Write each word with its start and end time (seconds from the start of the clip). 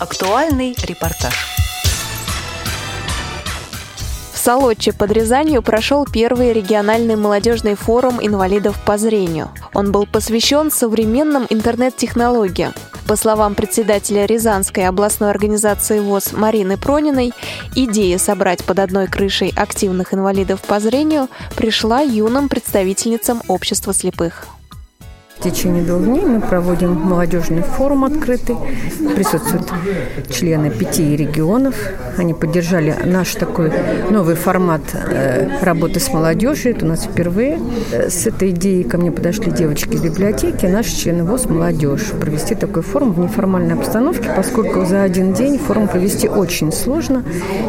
Актуальный 0.00 0.76
репортаж. 0.80 1.34
В 4.32 4.38
Солодче 4.38 4.92
под 4.92 5.10
Рязанью 5.10 5.60
прошел 5.60 6.06
первый 6.06 6.52
региональный 6.52 7.16
молодежный 7.16 7.74
форум 7.74 8.20
инвалидов 8.24 8.78
по 8.86 8.96
зрению. 8.96 9.50
Он 9.74 9.90
был 9.90 10.06
посвящен 10.06 10.70
современным 10.70 11.46
интернет-технологиям. 11.50 12.74
По 13.08 13.16
словам 13.16 13.56
председателя 13.56 14.24
Рязанской 14.24 14.86
областной 14.86 15.30
организации 15.30 15.98
ВОЗ 15.98 16.30
Марины 16.32 16.76
Прониной, 16.76 17.32
идея 17.74 18.18
собрать 18.18 18.64
под 18.64 18.78
одной 18.78 19.08
крышей 19.08 19.52
активных 19.56 20.14
инвалидов 20.14 20.60
по 20.60 20.78
зрению 20.78 21.26
пришла 21.56 22.02
юным 22.02 22.48
представительницам 22.48 23.42
общества 23.48 23.92
слепых. 23.92 24.46
В 25.38 25.40
течение 25.40 25.84
двух 25.84 26.02
дней 26.02 26.24
мы 26.24 26.40
проводим 26.40 26.94
молодежный 26.94 27.62
форум 27.62 28.04
открытый. 28.04 28.56
Присутствуют 29.14 29.72
члены 30.30 30.68
пяти 30.68 31.16
регионов. 31.16 31.76
Они 32.16 32.34
поддержали 32.34 32.96
наш 33.04 33.36
такой 33.36 33.70
новый 34.10 34.34
формат 34.34 34.80
э, 34.92 35.62
работы 35.62 36.00
с 36.00 36.12
молодежью. 36.12 36.72
Это 36.72 36.84
у 36.84 36.88
нас 36.88 37.04
впервые. 37.04 37.60
С 37.92 38.26
этой 38.26 38.50
идеей 38.50 38.82
ко 38.82 38.98
мне 38.98 39.12
подошли 39.12 39.52
девочки 39.52 39.94
из 39.94 40.00
библиотеки, 40.00 40.66
наши 40.66 40.96
члены 40.96 41.22
ВОЗ 41.22 41.46
«Молодежь». 41.46 42.06
Провести 42.20 42.56
такой 42.56 42.82
форум 42.82 43.12
в 43.12 43.20
неформальной 43.20 43.74
обстановке, 43.74 44.28
поскольку 44.34 44.84
за 44.86 45.04
один 45.04 45.34
день 45.34 45.56
форум 45.56 45.86
провести 45.86 46.28
очень 46.28 46.72
сложно. 46.72 47.22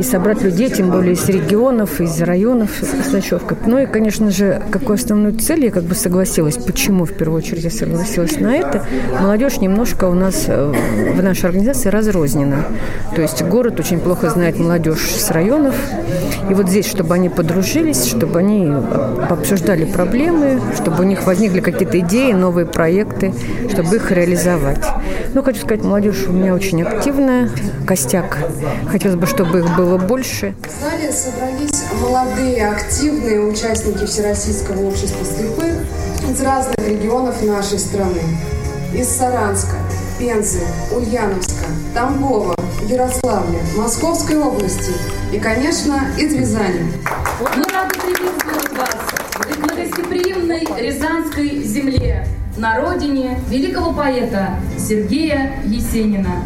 И 0.00 0.02
собрать 0.02 0.42
людей, 0.42 0.68
тем 0.68 0.90
более 0.90 1.12
из 1.12 1.28
регионов, 1.28 2.00
из 2.00 2.20
районов 2.22 2.70
с 2.82 3.12
ночевкой. 3.12 3.56
Ну 3.66 3.78
и, 3.78 3.86
конечно 3.86 4.32
же, 4.32 4.60
какую 4.72 4.96
основную 4.96 5.38
цель 5.38 5.66
я 5.66 5.70
как 5.70 5.84
бы 5.84 5.94
согласилась, 5.94 6.56
почему 6.56 7.04
в 7.04 7.12
первую 7.12 7.38
очередь 7.38 7.51
очередь 7.52 7.64
я 7.64 7.70
согласилась 7.70 8.36
на 8.38 8.54
это. 8.54 8.84
Молодежь 9.20 9.58
немножко 9.58 10.06
у 10.06 10.14
нас 10.14 10.44
э, 10.46 10.72
в 11.14 11.22
нашей 11.22 11.46
организации 11.46 11.88
разрознена. 11.88 12.64
То 13.14 13.22
есть 13.22 13.42
город 13.42 13.78
очень 13.78 14.00
плохо 14.00 14.30
знает 14.30 14.58
молодежь 14.58 15.14
с 15.14 15.30
районов. 15.30 15.74
И 16.48 16.54
вот 16.54 16.68
здесь, 16.68 16.86
чтобы 16.86 17.14
они 17.14 17.28
подружились, 17.28 18.06
чтобы 18.06 18.38
они 18.38 18.72
обсуждали 19.28 19.84
проблемы, 19.84 20.60
чтобы 20.74 21.00
у 21.00 21.06
них 21.06 21.26
возникли 21.26 21.60
какие-то 21.60 21.98
идеи, 22.00 22.32
новые 22.32 22.66
проекты, 22.66 23.32
чтобы 23.70 23.96
их 23.96 24.10
реализовать. 24.10 24.84
Ну, 25.34 25.42
хочу 25.42 25.60
сказать, 25.60 25.84
молодежь 25.84 26.24
у 26.28 26.32
меня 26.32 26.54
очень 26.54 26.82
активная, 26.82 27.50
костяк. 27.86 28.38
Хотелось 28.90 29.16
бы, 29.16 29.26
чтобы 29.26 29.60
их 29.60 29.76
было 29.76 29.98
больше. 29.98 30.54
В 30.62 30.82
зале 30.82 31.12
собрались 31.12 31.84
молодые, 32.00 32.68
активные 32.68 33.40
участники 33.40 34.04
Всероссийского 34.04 34.86
общества 34.88 35.24
слепых, 35.24 35.74
разных 36.42 36.78
регионов 36.78 37.42
нашей 37.42 37.78
страны. 37.78 38.20
Из 38.94 39.08
Саранска, 39.08 39.76
Пензы, 40.18 40.60
Ульяновска, 40.94 41.66
Тамбова, 41.94 42.54
Ярославля, 42.88 43.60
Московской 43.76 44.36
области 44.36 44.92
и, 45.32 45.38
конечно, 45.38 46.00
из 46.18 46.34
Рязани. 46.34 46.92
Мы 47.40 47.64
рады 47.72 47.98
приветствовать 48.00 48.72
вас 48.76 48.96
в 49.56 49.66
гостеприимной 49.66 50.66
Рязанской 50.78 51.62
земле, 51.62 52.26
на 52.56 52.80
родине 52.80 53.38
великого 53.48 53.92
поэта 53.92 54.56
Сергея 54.78 55.54
Есенина. 55.64 56.44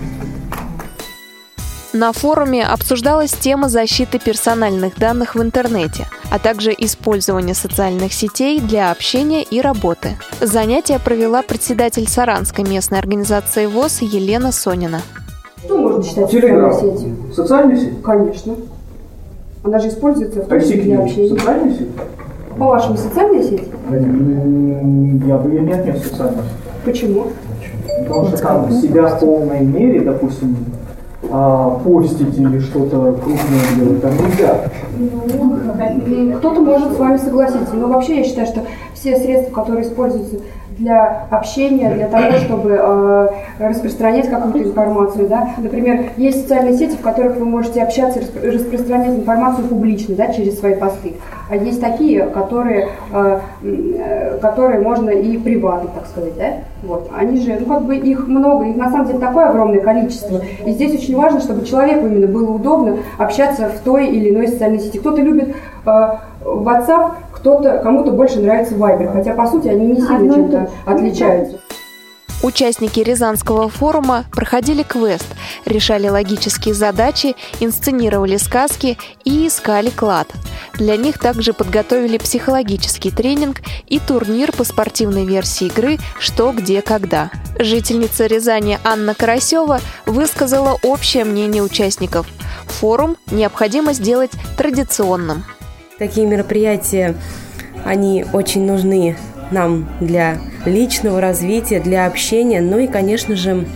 На 1.99 2.13
форуме 2.13 2.63
обсуждалась 2.63 3.33
тема 3.33 3.71
защиты 3.71 4.19
персональных 4.19 4.99
данных 4.99 5.35
в 5.35 5.41
интернете, 5.41 6.05
а 6.31 6.39
также 6.39 6.75
использование 6.77 7.55
социальных 7.55 8.13
сетей 8.13 8.61
для 8.61 8.91
общения 8.91 9.43
и 9.43 9.63
работы. 9.63 10.11
Занятие 10.43 10.99
провела 10.99 11.41
председатель 11.41 12.07
Саранской 12.07 12.69
местной 12.69 12.99
организации 12.99 13.65
ВОЗ 13.65 14.03
Елена 14.03 14.53
Сонина. 14.53 15.01
Что 15.65 15.79
можно 15.79 16.05
считать 16.05 16.31
Телеграм. 16.31 16.71
социальной 16.71 16.99
сетью? 16.99 17.17
Социальная 17.35 17.77
сеть? 17.79 18.03
Конечно. 18.03 18.57
Она 19.63 19.79
же 19.79 19.89
используется 19.89 20.43
в 20.43 20.49
том 20.49 20.61
числе 20.61 20.83
для 20.83 21.01
общения. 21.01 21.29
Социальная 21.31 21.79
сеть? 21.79 21.89
По-вашему, 22.59 22.99
социальная 22.99 23.43
сеть? 23.43 23.63
Я 23.91 25.39
бы 25.39 25.51
ее 25.51 25.63
не 25.63 25.73
отнес 25.73 26.03
в 26.03 26.09
социальную 26.11 26.43
сеть. 26.43 26.85
Почему? 26.85 27.29
Потому 28.07 28.27
что 28.27 28.37
там 28.37 28.71
себя 28.71 29.07
в 29.07 29.19
полной 29.19 29.61
мере, 29.61 30.03
допустим, 30.03 30.59
а, 31.31 31.81
постить 31.85 32.39
или 32.39 32.59
что-то 32.59 33.13
крупное 33.15 33.77
делать 33.77 34.03
там 34.03 34.13
нельзя. 34.13 36.37
Кто-то 36.39 36.61
может 36.61 36.93
с 36.93 36.99
вами 36.99 37.17
согласиться, 37.17 37.75
но 37.75 37.89
вообще 37.89 38.19
я 38.19 38.25
считаю, 38.25 38.47
что 38.47 38.61
все 38.95 39.17
средства, 39.17 39.55
которые 39.55 39.87
используются 39.87 40.37
для 40.79 41.27
общения, 41.31 41.93
для 41.95 42.07
того, 42.07 42.33
чтобы 42.33 42.79
э, 42.79 43.29
распространять 43.59 44.29
какую-то 44.29 44.63
информацию, 44.63 45.29
да, 45.29 45.51
например, 45.57 46.11
есть 46.17 46.43
социальные 46.43 46.77
сети, 46.77 46.97
в 46.97 47.01
которых 47.01 47.37
вы 47.37 47.47
можете 47.47 47.83
общаться, 47.83 48.21
распро- 48.21 48.51
распространять 48.51 49.17
информацию 49.17 49.69
публично, 49.69 50.15
да, 50.17 50.33
через 50.33 50.59
свои 50.59 50.75
посты, 50.75 51.15
а 51.49 51.57
есть 51.57 51.81
такие, 51.81 52.27
которые, 52.27 52.89
э, 53.13 54.39
которые 54.43 54.81
можно 54.81 55.11
и 55.11 55.39
приватно, 55.39 55.91
так 55.95 56.07
сказать, 56.09 56.37
да, 56.37 56.47
вот, 56.83 57.11
они 57.17 57.41
же, 57.41 57.57
ну, 57.59 57.67
как 57.67 57.85
бы 57.85 57.97
их 57.97 58.29
много, 58.29 58.67
их 58.67 58.77
на 58.77 58.91
самом 58.91 59.07
деле 59.07 59.19
такое 59.19 59.49
огромное 59.49 59.81
количество, 59.81 60.41
и 60.65 60.73
здесь 60.73 60.95
очень 60.95 61.16
важно, 61.17 61.41
чтобы 61.41 61.67
человеку 61.67 62.07
именно 62.07 62.27
было 62.27 62.51
удобно 62.51 62.99
общаться 63.19 63.69
в 63.69 63.81
той 63.81 64.09
или 64.09 64.31
иной 64.31 64.49
социальной 64.49 64.79
сети. 64.79 64.99
Кто-то 64.99 65.21
любит 65.21 65.57
э, 65.85 65.91
WhatsApp, 66.45 67.13
кто-то, 67.33 67.79
кому-то 67.79 68.13
больше 68.13 68.41
нравится 68.41 68.75
Viber, 68.75 69.13
хотя 69.13 69.35
по 69.35 69.47
сути 69.47 69.69
они 69.69 69.87
не 69.87 70.01
сильно 70.01 70.35
чем-то 70.35 70.71
отличаются. 70.85 71.59
Участники 72.47 73.01
Рязанского 73.01 73.69
форума 73.69 74.25
проходили 74.31 74.85
квест, 74.85 75.27
решали 75.65 76.07
логические 76.09 76.75
задачи, 76.75 77.35
инсценировали 77.59 78.37
сказки 78.37 78.97
и 79.25 79.49
искали 79.49 79.91
клад. 79.91 80.29
Для 80.75 80.97
них 80.97 81.19
также 81.19 81.53
подготовили 81.53 82.19
психологический 82.19 83.11
тренинг 83.11 83.63
и 83.89 83.99
турнир 83.99 84.53
по 84.53 84.63
спортивной 84.63 85.25
версии 85.25 85.67
игры 85.67 85.99
«Что, 86.21 86.53
где, 86.53 86.83
когда». 86.83 87.33
Жительница 87.59 88.27
Рязани 88.27 88.79
Анна 88.85 89.17
Карасева 89.17 89.81
высказала 90.07 90.79
общее 90.85 91.25
мнение 91.25 91.65
участников. 91.65 92.29
Форум 92.79 93.17
необходимо 93.33 93.93
сделать 93.93 94.31
традиционным. 94.57 95.45
Такие 95.99 96.29
мероприятия, 96.29 97.17
они 97.85 98.25
очень 98.33 98.65
нужны 98.65 99.17
нам 99.51 99.89
для 100.01 100.39
личного 100.65 101.21
развития, 101.21 101.81
для 101.81 102.07
общения. 102.07 102.61
Ну 102.61 102.79
и, 102.79 102.87
конечно 102.87 103.37
же, 103.37 103.67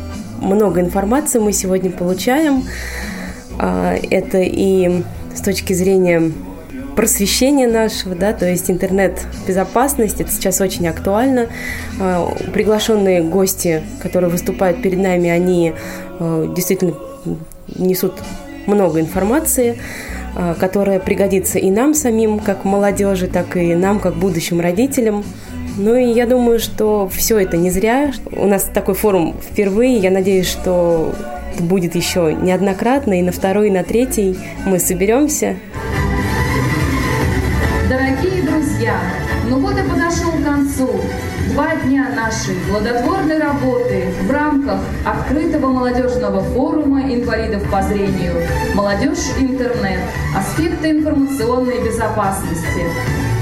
много 0.41 0.81
информации 0.81 1.38
мы 1.38 1.53
сегодня 1.53 1.91
получаем. 1.91 2.64
А, 3.58 3.94
Это 4.10 4.38
и 4.38 5.03
с 5.34 5.41
точки 5.41 5.72
зрения 5.72 6.32
просвещения 6.97 7.69
нашего, 7.69 8.14
да, 8.14 8.32
то 8.32 8.47
есть 8.47 8.70
интернет-безопасность, 8.70 10.20
это 10.20 10.30
сейчас 10.30 10.60
очень 10.60 10.88
актуально. 10.88 11.48
А, 12.00 12.30
Приглашенные 12.53 13.22
гости, 13.22 13.82
которые 14.03 14.30
выступают 14.30 14.82
перед 14.82 14.98
нами, 14.98 15.30
они 15.30 15.72
э, 16.19 16.53
действительно 16.54 16.94
несут 17.76 18.14
много 18.66 19.00
информации, 19.00 19.78
а, 20.34 20.54
которая 20.54 21.00
пригодится 21.00 21.59
и 21.59 21.70
нам 21.70 21.94
самим, 21.94 22.38
как 22.38 22.64
молодежи, 22.64 23.26
так 23.26 23.56
и 23.56 23.75
нам, 23.75 24.00
как 24.00 24.14
будущим 24.14 24.60
родителям. 24.60 25.25
Ну 25.82 25.96
и 25.96 26.12
я 26.12 26.26
думаю, 26.26 26.60
что 26.60 27.08
все 27.08 27.38
это 27.38 27.56
не 27.56 27.70
зря. 27.70 28.12
У 28.32 28.46
нас 28.46 28.64
такой 28.64 28.94
форум 28.94 29.34
впервые. 29.41 29.96
Я 29.96 30.10
надеюсь, 30.10 30.46
что 30.46 31.14
будет 31.58 31.94
еще 31.94 32.34
неоднократно, 32.34 33.18
и 33.18 33.22
на 33.22 33.32
второй, 33.32 33.68
и 33.68 33.70
на 33.70 33.82
третий 33.82 34.38
мы 34.66 34.78
соберемся. 34.78 35.56
Дорогие 37.88 38.42
друзья, 38.42 39.00
ну 39.48 39.58
вот 39.60 39.72
и 39.78 39.82
подошел 39.82 40.32
к 40.32 40.44
концу 40.44 41.00
два 41.54 41.74
дня 41.76 42.10
нашей 42.14 42.56
плодотворной 42.68 43.38
работы 43.38 44.12
в 44.20 44.30
рамках 44.30 44.80
открытого 45.06 45.68
молодежного 45.68 46.42
форума 46.42 47.03
инвалидов 47.10 47.62
по 47.72 47.80
зрению 47.80 48.34
«Молодежь 48.74 49.30
интернет. 49.38 50.00
Аспекты 50.36 50.91
информационной 50.91 51.82
безопасности». 51.82 52.84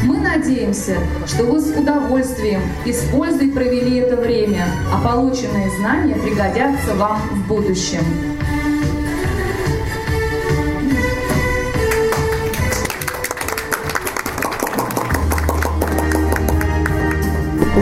Мы 0.04 0.18
надеемся, 0.18 0.96
что 1.26 1.44
вы 1.44 1.60
с 1.60 1.66
удовольствием 1.76 2.60
и 2.84 2.92
с 2.92 3.02
пользой 3.10 3.50
провели 3.50 3.96
это 3.98 4.16
время, 4.16 4.66
а 4.92 5.00
полученные 5.02 5.70
знания 5.78 6.14
пригодятся 6.14 6.94
вам 6.94 7.20
в 7.32 7.48
будущем. 7.48 8.00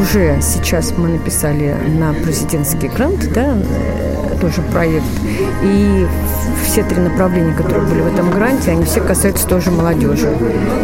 Уже 0.01 0.39
сейчас 0.41 0.93
мы 0.97 1.09
написали 1.09 1.75
на 1.99 2.13
президентский 2.13 2.89
грант, 2.89 3.33
да, 3.33 3.57
тоже 4.37 4.63
проект. 4.63 5.05
И 5.63 6.07
все 6.65 6.83
три 6.85 7.01
направления, 7.01 7.53
которые 7.55 7.87
были 7.87 8.01
в 8.03 8.07
этом 8.13 8.31
гранте, 8.31 8.71
они 8.73 8.85
все 8.85 9.01
касаются 9.01 9.47
тоже 9.47 9.71
молодежи. 9.71 10.29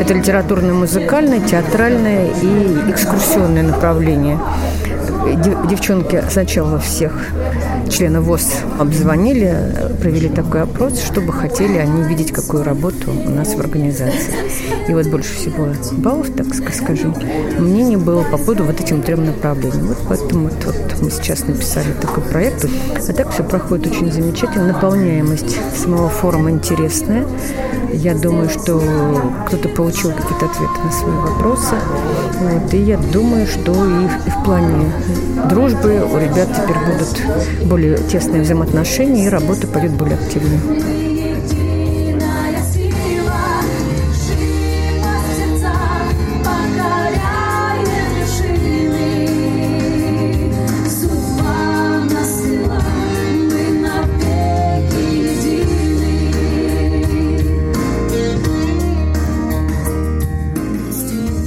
Это 0.01 0.15
литературное, 0.15 0.73
музыкальное, 0.75 1.41
театральное 1.41 2.27
и 2.43 2.91
экскурсионное 2.91 3.63
направление. 3.63 4.39
Дев- 5.37 5.67
Девчонки 5.69 6.23
сначала 6.31 6.79
всех 6.79 7.13
члены 7.91 8.21
ВОЗ 8.21 8.53
обзвонили, 8.79 9.55
провели 10.01 10.29
такой 10.29 10.63
опрос, 10.63 11.01
чтобы 11.03 11.33
хотели 11.33 11.77
они 11.79 12.03
видеть, 12.03 12.33
какую 12.33 12.65
работу 12.65 13.11
у 13.11 13.31
нас 13.31 13.55
в 13.55 13.61
организации. 13.61 14.35
И 14.89 14.95
вот 14.95 15.07
больше 15.07 15.35
всего 15.35 15.69
баллов, 15.93 16.29
так 16.37 16.47
скажем, 16.75 17.15
мнение 17.59 17.99
было 17.99 18.23
по 18.23 18.39
поводу 18.39 18.65
вот 18.65 18.81
этим 18.81 19.03
трем 19.03 19.25
направлениям. 19.25 19.89
Вот 19.89 19.99
поэтому 20.09 20.49
вот, 20.49 20.65
вот 20.65 21.03
мы 21.03 21.11
сейчас 21.11 21.47
написали 21.47 21.93
такой 22.01 22.23
проект. 22.25 22.67
А 22.97 23.13
так 23.13 23.31
все 23.31 23.43
проходит 23.43 23.93
очень 23.93 24.11
замечательно. 24.11 24.67
Наполняемость 24.69 25.59
самого 25.77 26.09
форума 26.09 26.51
интересная. 26.51 27.27
Я 27.93 28.15
думаю, 28.15 28.49
что 28.49 28.81
кто-то 29.47 29.69
получил 29.69 30.13
какие-то 30.13 30.47
ответы 30.47 30.81
на 30.83 30.91
свои 30.93 31.15
вопросы. 31.15 31.75
Вот, 32.41 32.75
и 32.75 32.79
я 32.79 32.97
думаю, 32.97 33.47
что 33.47 33.73
и, 33.73 34.05
и 34.05 34.31
в 34.31 34.45
плане 34.45 34.91
дружбы 35.49 36.03
у 36.11 36.19
ребят 36.19 36.49
теперь 36.55 36.79
будут 36.87 37.62
более 37.65 37.99
тесные 37.99 38.43
взаимоотношения, 38.43 39.27
и 39.27 39.29
работа 39.29 39.67
пойдет 39.67 39.93
более 39.93 40.17
активно. 40.17 41.12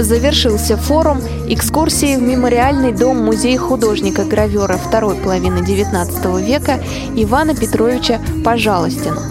Завершился 0.05 0.77
форум 0.77 1.19
экскурсии 1.47 2.15
в 2.15 2.21
мемориальный 2.21 2.93
дом-музей 2.93 3.57
художника-гравера 3.57 4.77
второй 4.77 5.15
половины 5.15 5.59
XIX 5.59 6.45
века 6.45 6.79
Ивана 7.15 7.55
Петровича 7.55 8.21
Пожалостина. 8.43 9.21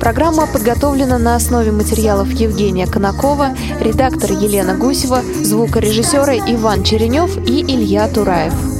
Программа 0.00 0.46
подготовлена 0.46 1.18
на 1.18 1.34
основе 1.34 1.72
материалов 1.72 2.30
Евгения 2.30 2.86
Конакова, 2.86 3.56
редактор 3.80 4.30
Елена 4.30 4.76
Гусева, 4.76 5.22
звукорежиссеры 5.42 6.36
Иван 6.36 6.84
Черенев 6.84 7.36
и 7.38 7.62
Илья 7.62 8.06
Тураев. 8.08 8.75